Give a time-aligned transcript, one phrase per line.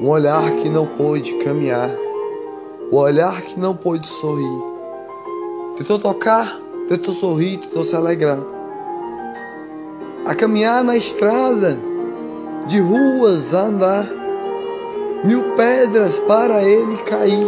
[0.00, 1.90] um olhar que não pôde caminhar,
[2.90, 4.62] o um olhar que não pôde sorrir.
[5.76, 8.38] Tentou tocar, tentou sorrir, tentou se alegrar.
[10.24, 11.76] A caminhar na estrada,
[12.66, 14.06] de ruas a andar,
[15.24, 17.46] mil pedras para ele cair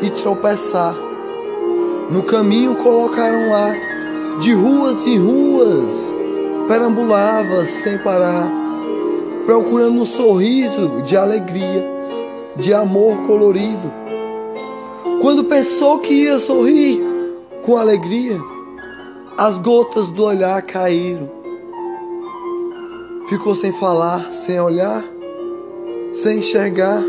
[0.00, 0.94] e tropeçar.
[2.10, 3.72] No caminho colocaram lá,
[4.38, 6.12] de ruas em ruas,
[6.68, 8.63] perambulava sem parar,
[9.44, 11.84] procurando um sorriso de alegria,
[12.56, 13.92] de amor colorido.
[15.20, 17.02] Quando pensou que ia sorrir
[17.62, 18.38] com alegria,
[19.36, 21.30] as gotas do olhar caíram.
[23.28, 25.02] Ficou sem falar, sem olhar,
[26.12, 27.02] sem enxergar.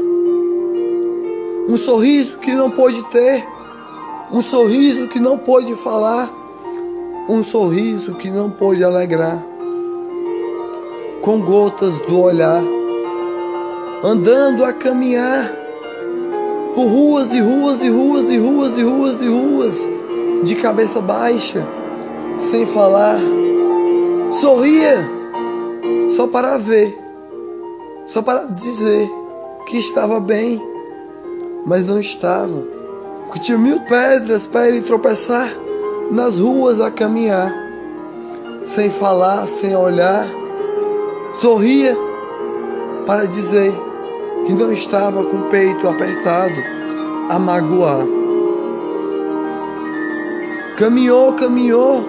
[1.67, 3.45] Um sorriso que não pôde ter,
[4.31, 6.31] um sorriso que não pôde falar,
[7.27, 9.54] um sorriso que não pôde alegrar.
[11.25, 12.61] Com gotas do olhar,
[14.03, 15.51] andando a caminhar
[16.75, 19.87] por ruas e ruas e ruas e ruas e ruas e ruas,
[20.43, 21.67] de cabeça baixa,
[22.37, 23.17] sem falar,
[24.39, 25.09] sorria
[26.15, 26.95] só para ver,
[28.05, 29.09] só para dizer
[29.65, 30.61] que estava bem,
[31.65, 32.61] mas não estava,
[33.25, 35.49] porque tinha mil pedras para ele tropeçar
[36.11, 37.51] nas ruas a caminhar,
[38.67, 40.44] sem falar, sem olhar,
[41.35, 41.97] sorria
[43.05, 43.73] para dizer
[44.45, 46.55] que não estava com o peito apertado
[47.29, 48.05] a magoar.
[50.77, 52.05] Caminhou, caminhou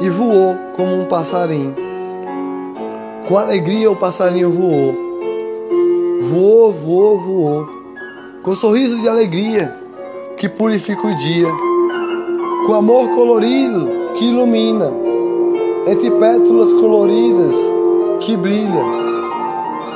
[0.00, 1.74] e voou como um passarinho.
[3.26, 5.08] Com alegria o passarinho voou.
[6.22, 7.68] Voou, voou, voou.
[8.42, 9.76] Com sorriso de alegria
[10.36, 11.48] que purifica o dia.
[12.66, 15.07] Com amor colorido que ilumina.
[15.90, 17.56] Entre pétalas coloridas
[18.20, 18.84] que brilha.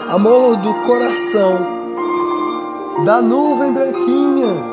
[0.08, 1.82] Amor do coração.
[3.04, 4.64] Da nuvem branquinha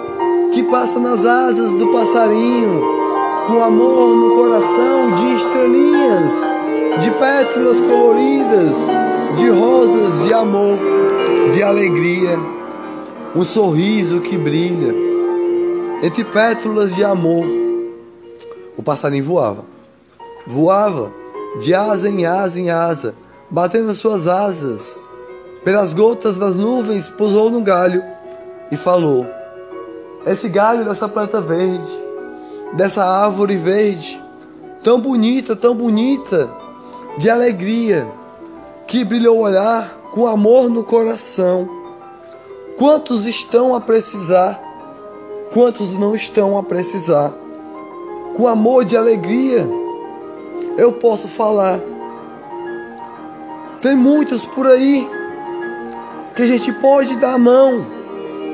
[0.53, 2.81] que passa nas asas do passarinho.
[3.47, 6.33] Com amor no coração de estrelinhas
[7.01, 8.87] de pétalas coloridas,
[9.37, 10.77] de rosas de amor,
[11.51, 12.39] de alegria,
[13.35, 14.93] um sorriso que brilha,
[16.01, 17.45] entre pétalas de amor.
[18.77, 19.65] O passarinho voava,
[20.49, 21.13] voava
[21.59, 23.13] de asa em asa em asa,
[23.49, 24.97] batendo suas asas,
[25.63, 28.03] pelas gotas das nuvens, pousou no galho
[28.71, 29.27] e falou:
[30.25, 31.91] Esse galho dessa planta verde,
[32.73, 34.21] dessa árvore verde,
[34.83, 36.49] tão bonita, tão bonita,
[37.17, 38.11] de alegria,
[38.87, 41.69] que brilha o olhar com amor no coração.
[42.77, 44.59] Quantos estão a precisar?
[45.53, 47.33] Quantos não estão a precisar?
[48.37, 49.69] Com amor de alegria,
[50.79, 51.79] eu posso falar.
[53.81, 55.07] Tem muitos por aí
[56.35, 57.85] que a gente pode dar a mão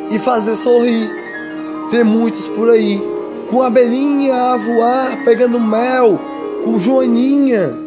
[0.10, 1.10] e fazer sorrir.
[1.92, 3.02] Tem muitos por aí
[3.50, 6.20] com abelhinha a voar, pegando mel,
[6.64, 7.78] com joaninha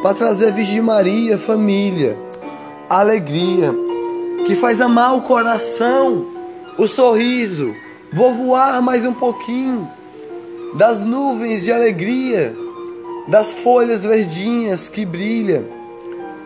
[0.00, 2.16] para trazer a Virgem Maria, família,
[2.88, 3.74] alegria,
[4.46, 6.26] que faz amar o coração,
[6.78, 7.74] o sorriso.
[8.12, 9.90] Vou voar mais um pouquinho
[10.74, 12.56] das nuvens de alegria,
[13.28, 15.64] das folhas verdinhas que brilham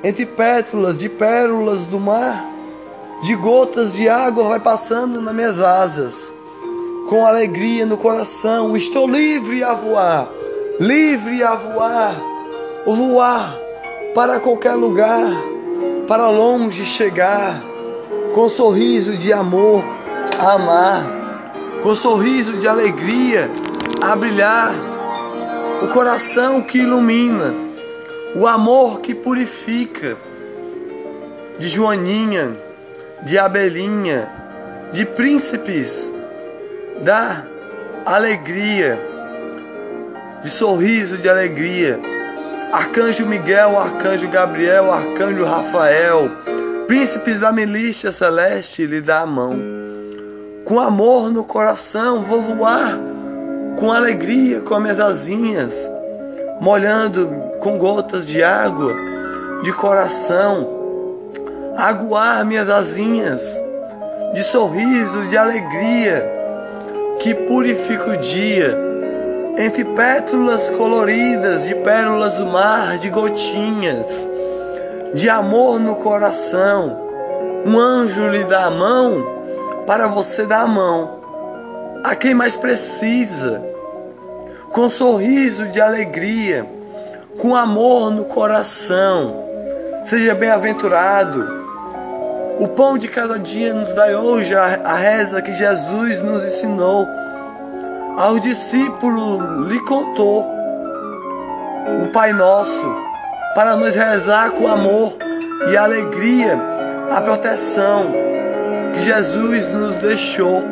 [0.02, 2.48] entre pétalas de pérolas do mar,
[3.22, 6.32] de gotas de água vai passando nas minhas asas.
[7.08, 10.30] Com alegria no coração, estou livre a voar,
[10.78, 12.30] livre a voar
[12.86, 13.58] voar
[14.14, 15.30] para qualquer lugar,
[16.06, 17.62] para longe chegar,
[18.34, 19.84] com sorriso de amor
[20.38, 21.04] a amar,
[21.82, 23.50] com sorriso de alegria
[24.00, 24.74] a brilhar,
[25.82, 27.54] o coração que ilumina,
[28.34, 30.16] o amor que purifica,
[31.58, 32.56] de Joaninha,
[33.22, 34.30] de Abelinha,
[34.92, 36.10] de príncipes
[37.02, 37.44] da
[38.04, 38.98] alegria,
[40.42, 42.00] de sorriso de alegria
[42.72, 46.30] Arcanjo Miguel, Arcanjo Gabriel, Arcanjo Rafael,
[46.86, 49.58] príncipes da milícia celeste, lhe dá a mão.
[50.64, 52.96] Com amor no coração, vou voar,
[53.80, 55.90] com alegria, com as minhas asinhas,
[56.60, 57.26] molhando
[57.60, 58.94] com gotas de água,
[59.62, 60.68] de coração,
[61.78, 63.58] aguar minhas asinhas,
[64.34, 66.30] de sorriso, de alegria,
[67.20, 68.78] que purifica o dia
[69.56, 74.06] entre pétalas coloridas de pérolas do mar, de gotinhas,
[75.14, 77.08] de amor no coração.
[77.66, 79.26] Um anjo lhe dá a mão
[79.86, 81.20] para você dar a mão
[82.04, 83.62] a quem mais precisa,
[84.72, 86.66] com sorriso de alegria,
[87.38, 89.44] com amor no coração.
[90.04, 91.60] Seja bem-aventurado
[92.58, 97.06] O pão de cada dia nos dai hoje a, reza que Jesus nos ensinou.
[98.18, 100.46] Ao discípulo lhe contou
[102.02, 102.96] o Pai Nosso
[103.54, 105.16] para nos rezar com amor
[105.70, 106.58] e alegria
[107.10, 108.12] a proteção
[108.92, 110.62] que Jesus nos deixou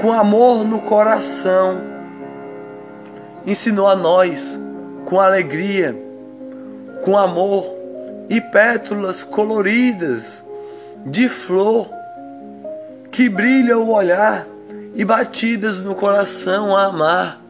[0.00, 1.91] com amor no coração.
[3.46, 4.58] Ensinou a nós
[5.04, 5.96] com alegria,
[7.02, 7.66] com amor
[8.28, 10.42] e pétalas coloridas
[11.04, 11.88] de flor
[13.10, 14.46] que brilha o olhar
[14.94, 17.42] e batidas no coração a amar.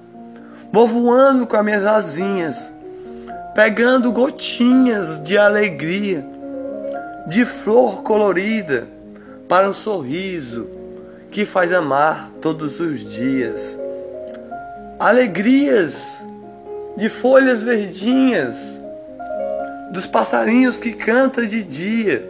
[0.73, 2.73] Vou voando com as minhas asinhas,
[3.55, 6.27] pegando gotinhas de alegria,
[7.29, 8.89] de flor colorida
[9.49, 10.69] para um sorriso
[11.31, 13.79] que faz amar todos os dias.
[15.03, 16.07] Alegrias
[16.97, 18.57] de folhas verdinhas,
[19.91, 22.25] dos passarinhos que cantam de dia,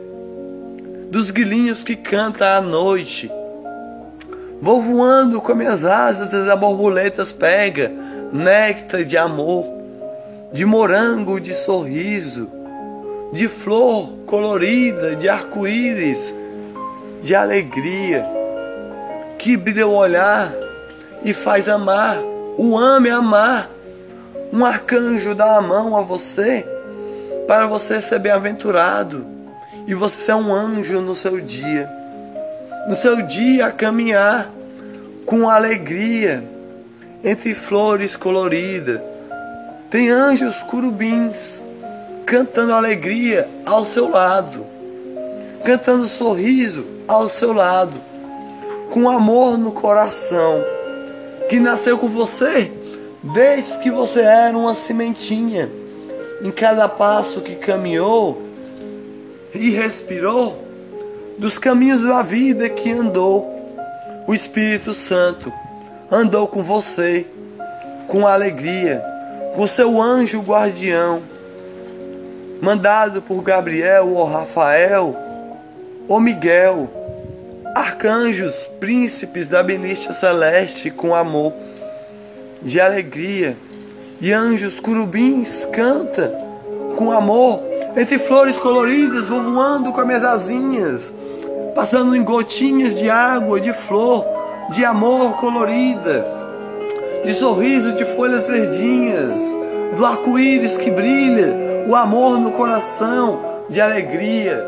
[1.11, 3.31] dos grilinhos que cantam à noite.
[4.59, 7.93] Vou voando com minhas asas, as borboletas pega
[8.33, 9.67] néctar de amor,
[10.51, 12.51] de morango de sorriso,
[13.35, 16.33] de flor colorida, de arco-íris,
[17.23, 18.25] de alegria,
[19.39, 20.55] que brilha o olhar
[21.23, 23.71] e faz amar, o ame amar
[24.53, 26.67] um arcanjo dá a mão a você
[27.49, 29.25] para você ser bem-aventurado
[29.87, 31.91] e você ser um anjo no seu dia.
[32.87, 34.51] No seu dia a caminhar
[35.25, 36.45] com alegria
[37.25, 39.01] entre flores coloridas.
[39.89, 41.63] Tem anjos curubins
[42.27, 44.67] cantando alegria ao seu lado,
[45.65, 48.01] cantando sorriso ao seu lado,
[48.91, 50.63] com amor no coração,
[51.53, 52.73] que nasceu com você
[53.23, 55.71] Desde que você era uma sementinha,
[56.43, 58.43] em cada passo que caminhou
[59.55, 60.67] e respirou,
[61.39, 63.49] dos caminhos da vida que andou,
[64.27, 65.53] o Espírito Santo
[66.11, 67.25] andou com você,
[68.09, 69.01] com alegria,
[69.55, 71.23] com seu anjo guardião,
[72.61, 75.17] mandado por Gabriel ou Rafael
[76.09, 76.91] ou Miguel,
[77.75, 81.53] arcanjos, príncipes da benícia celeste com amor
[82.63, 83.57] de alegria,
[84.21, 86.33] e anjos curubins canta
[86.97, 87.63] com amor,
[87.97, 91.13] entre flores coloridas vou voando com as minhas asinhas,
[91.75, 94.25] passando em gotinhas de água, de flor,
[94.71, 96.25] de amor colorida,
[97.25, 99.43] de sorriso de folhas verdinhas,
[99.97, 104.65] do arco-íris que brilha, o amor no coração, de alegria,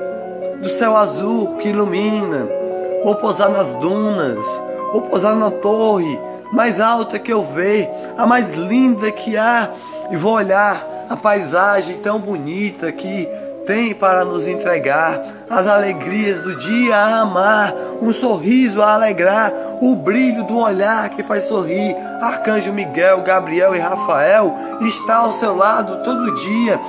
[0.61, 2.64] do céu azul que ilumina.
[3.05, 4.45] Vou pousar nas dunas,
[4.91, 6.19] vou pousar na torre,
[6.51, 7.87] mais alta que eu ver,
[8.17, 9.69] a mais linda que há,
[10.11, 13.29] e vou olhar a paisagem tão bonita que
[13.67, 19.95] tem para nos entregar as alegrias do dia a amar, um sorriso a alegrar, o
[19.97, 21.95] brilho do olhar que faz sorrir.
[22.21, 26.81] Arcanjo Miguel, Gabriel e Rafael está ao seu lado todo dia,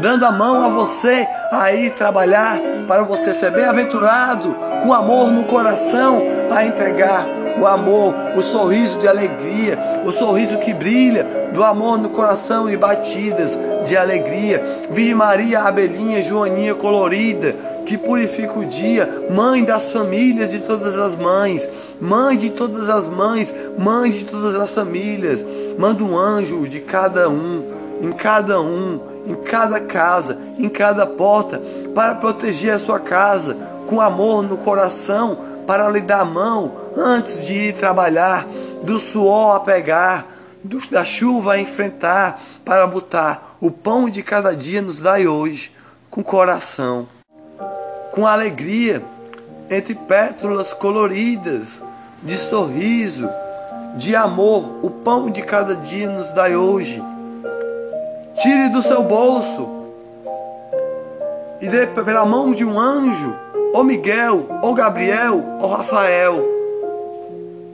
[0.00, 5.44] dando a mão a você a ir trabalhar para você ser bem-aventurado, com amor no
[5.44, 7.26] coração a entregar
[7.58, 12.76] o amor, o sorriso de alegria, o sorriso que brilha, do amor no coração e
[12.76, 14.62] batidas de alegria.
[14.90, 21.14] Virgem Maria, abelhinha, joaninha colorida, que purifica o dia, mãe das famílias de todas as
[21.14, 21.68] mães,
[22.00, 25.44] mãe de todas as mães, mãe de todas as famílias.
[25.78, 27.64] Manda um anjo de cada um,
[28.00, 31.60] em cada um, em cada casa, em cada porta,
[31.94, 35.36] para proteger a sua casa, com amor no coração,
[35.66, 38.46] para lhe dar a mão antes de ir trabalhar,
[38.82, 40.26] do suor a pegar,
[40.90, 45.72] da chuva a enfrentar, para botar o pão de cada dia nos dai hoje,
[46.10, 47.08] com coração,
[48.12, 49.02] com alegria,
[49.70, 51.82] entre pétalas coloridas,
[52.22, 53.28] de sorriso,
[53.96, 57.02] de amor, o pão de cada dia nos dai hoje.
[58.38, 59.68] Tire do seu bolso
[61.60, 63.36] e dê pela mão de um anjo
[63.72, 66.44] ou Miguel, ou Gabriel, ou Rafael,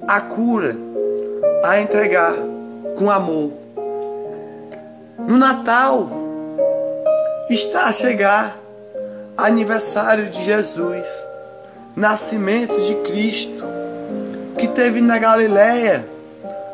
[0.07, 0.77] a cura
[1.65, 2.35] a entregar
[2.99, 3.53] com amor.
[5.19, 6.09] No Natal
[7.49, 8.59] está a chegar
[9.37, 11.07] aniversário de Jesus,
[11.95, 13.65] nascimento de Cristo,
[14.59, 16.09] que teve na Galileia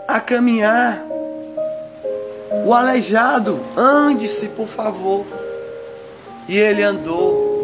[0.09, 1.05] a caminhar.
[2.67, 5.27] O aleijado, ande-se, por favor.
[6.49, 7.55] E ele andou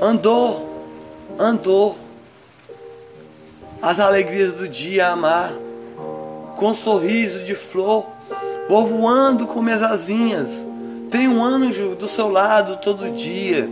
[0.00, 0.66] andou,
[1.38, 1.96] andou.
[3.80, 5.52] As alegrias do dia amar,
[6.58, 8.04] com um sorriso de flor,
[8.68, 10.66] vou voando com minhas asinhas.
[11.08, 13.68] Tem um anjo do seu lado todo dia.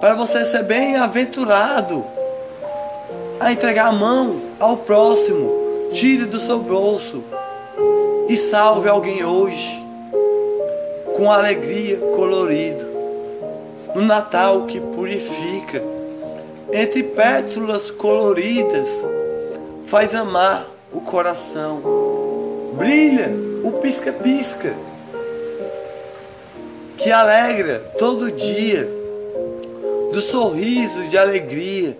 [0.00, 2.04] para você ser bem-aventurado
[3.38, 5.62] a entregar a mão ao próximo.
[5.92, 7.22] Tire do seu bolso
[8.28, 9.80] e salve alguém hoje
[11.16, 12.84] com alegria colorido.
[13.94, 15.82] No Natal que purifica,
[16.72, 18.88] entre pétalas coloridas,
[19.86, 21.80] faz amar o coração.
[22.74, 23.30] Brilha
[23.64, 24.74] o pisca-pisca.
[26.96, 28.88] Que alegra todo dia,
[30.12, 31.96] do sorriso de alegria.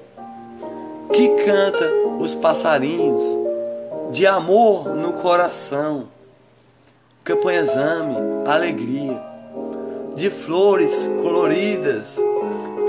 [1.13, 3.25] Que canta os passarinhos,
[4.13, 6.09] de amor no coração,
[7.25, 9.21] campanhazame, alegria,
[10.15, 12.17] de flores coloridas,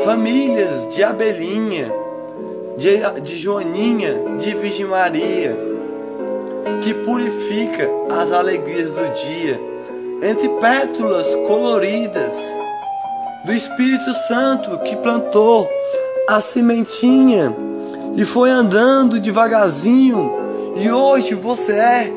[0.05, 1.91] famílias de abelhinha,
[2.77, 5.73] de, de Joaninha, de Virgem Maria,
[6.82, 7.89] que purifica
[8.22, 9.60] as alegrias do dia
[10.22, 12.38] entre pétalas coloridas
[13.46, 15.70] do Espírito Santo que plantou
[16.27, 17.53] a sementinha
[18.15, 20.32] e foi andando devagarzinho
[20.75, 22.13] e hoje você é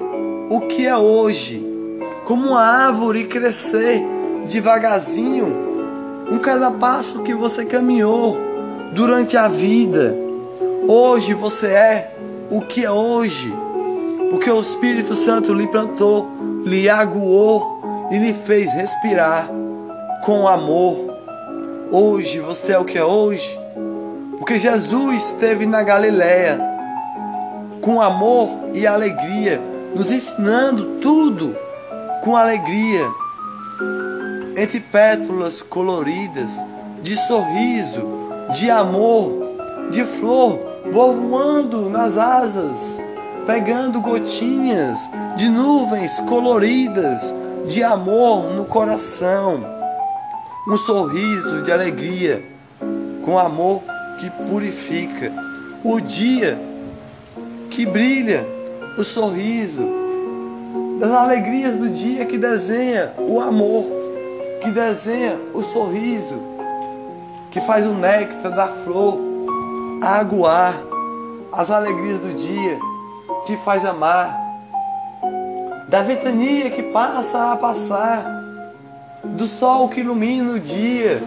[0.48, 1.64] o que é hoje.
[2.24, 4.02] Como uma árvore crescer
[4.48, 5.66] devagarzinho,
[6.30, 8.36] um cada passo que você caminhou
[8.92, 10.16] durante a vida.
[10.88, 12.14] Hoje você é
[12.50, 13.52] o que é hoje,
[14.30, 16.28] porque o Espírito Santo lhe plantou,
[16.64, 17.80] lhe aguou
[18.10, 19.48] e lhe fez respirar
[20.24, 21.14] com amor.
[21.90, 23.58] Hoje você é o que é hoje,
[24.38, 26.60] porque Jesus esteve na Galiléia
[27.80, 29.60] com amor e alegria,
[29.94, 31.56] nos ensinando tudo
[32.24, 33.08] com alegria,
[34.56, 36.50] entre pétalas coloridas,
[37.02, 38.00] de sorriso,
[38.52, 39.32] de amor,
[39.90, 40.58] de flor,
[40.90, 42.98] voando nas asas,
[43.46, 47.32] pegando gotinhas de nuvens coloridas
[47.66, 49.64] de amor no coração,
[50.68, 52.44] um sorriso de alegria,
[53.24, 53.82] com amor
[54.18, 55.32] que purifica,
[55.84, 56.58] o dia
[57.70, 58.44] que brilha,
[58.98, 59.88] o sorriso,
[60.98, 63.84] das alegrias do dia que desenha o amor,
[64.60, 66.42] que desenha o sorriso,
[67.50, 69.20] que faz o néctar da flor
[70.02, 70.74] aguar,
[71.52, 72.78] as alegrias do dia,
[73.46, 74.46] que faz amar
[75.88, 78.26] da ventania que passa a passar,
[79.22, 81.22] do sol que ilumina o dia,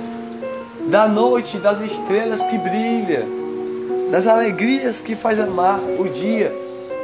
[0.89, 3.25] da noite, das estrelas que brilha,
[4.11, 6.53] das alegrias que faz amar o dia,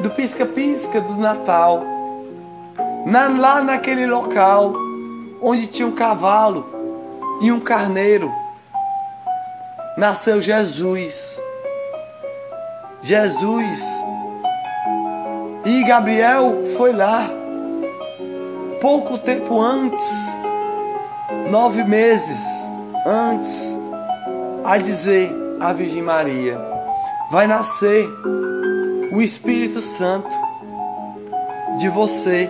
[0.01, 1.81] do pisca-pisca do Natal.
[3.05, 4.73] Na, lá naquele local
[5.41, 6.65] onde tinha um cavalo
[7.41, 8.33] e um carneiro,
[9.97, 11.39] nasceu Jesus.
[13.01, 14.04] Jesus.
[15.65, 17.27] E Gabriel foi lá
[18.79, 20.31] pouco tempo antes,
[21.49, 22.39] nove meses
[23.03, 23.75] antes,
[24.63, 26.61] a dizer à Virgem Maria:
[27.31, 28.07] vai nascer
[29.11, 30.29] o Espírito Santo
[31.79, 32.47] de você,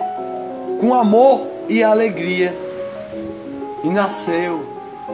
[0.78, 2.54] com amor e alegria.
[3.82, 4.66] E nasceu,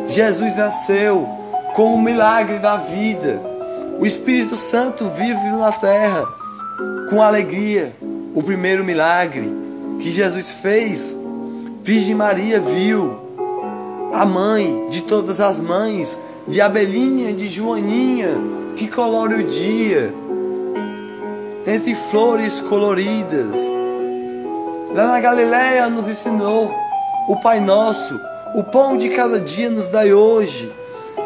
[0.08, 1.28] Jesus nasceu
[1.76, 3.40] com o milagre da vida.
[4.00, 6.41] O Espírito Santo vive na terra
[7.08, 7.94] com alegria.
[8.34, 9.52] O primeiro milagre
[10.00, 11.14] que Jesus fez,
[11.82, 13.18] Virgem Maria viu,
[14.12, 18.30] a mãe de todas as mães, de Abelinha, de Joaninha,
[18.76, 20.12] que colore o dia,
[21.66, 23.54] entre flores coloridas.
[24.94, 26.72] Lá na Galileia nos ensinou
[27.28, 28.18] o Pai Nosso,
[28.54, 30.70] o pão de cada dia nos dai hoje.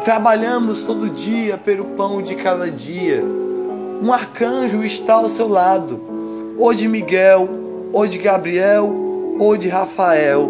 [0.05, 3.23] Trabalhamos todo dia pelo pão de cada dia.
[4.01, 5.99] Um arcanjo está ao seu lado,
[6.57, 7.49] ou de Miguel,
[7.91, 8.93] ou de Gabriel,
[9.39, 10.49] ou de Rafael.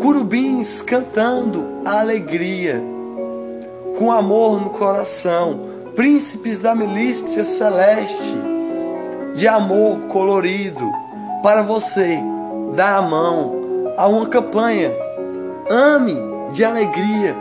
[0.00, 2.82] Curubins cantando a alegria,
[3.98, 5.60] com amor no coração,
[5.96, 8.34] príncipes da milícia celeste,
[9.34, 10.90] de amor colorido,
[11.42, 12.20] para você
[12.74, 13.52] dar a mão
[13.96, 14.92] a uma campanha.
[15.68, 16.16] Ame
[16.52, 17.36] de alegria,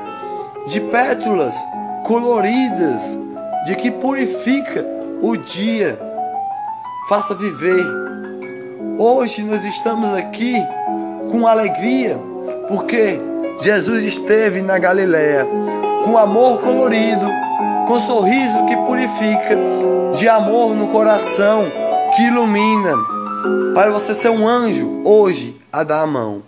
[0.67, 1.55] de pétalas
[2.05, 3.03] coloridas,
[3.65, 4.85] de que purifica
[5.21, 5.99] o dia.
[7.09, 8.01] Faça viver
[9.03, 10.53] Hoje nós estamos aqui
[11.31, 12.19] com alegria
[12.67, 13.19] porque
[13.59, 15.47] Jesus esteve na Galiléia
[16.05, 17.25] com amor colorido,
[17.87, 19.57] com sorriso que purifica,
[20.15, 21.63] de amor no coração
[22.15, 22.95] que ilumina,
[23.73, 26.43] para você ser um anjo hoje a dar a mão.